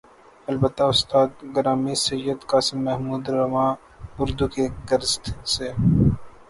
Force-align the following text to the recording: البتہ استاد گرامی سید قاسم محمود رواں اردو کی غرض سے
البتہ 0.47 0.83
استاد 0.93 1.29
گرامی 1.55 1.95
سید 2.05 2.39
قاسم 2.51 2.77
محمود 2.87 3.23
رواں 3.35 3.69
اردو 4.19 4.45
کی 4.53 4.65
غرض 4.87 5.11
سے 5.53 5.67